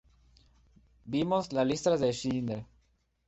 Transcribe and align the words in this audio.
Vimos 1.15 1.51
'La 1.53 1.63
lista 1.67 1.95
de 1.95 2.11
Schindler'. 2.11 2.65